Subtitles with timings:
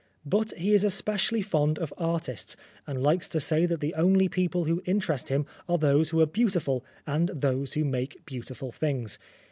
[0.25, 2.57] But he is especially fond of artists,
[2.87, 6.25] and likes to say that the only people who interest him are those who are
[6.25, 9.19] beautiful and those who make beautiful things.